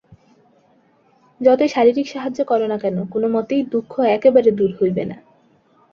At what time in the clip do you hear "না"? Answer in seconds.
2.67-2.77, 5.05-5.17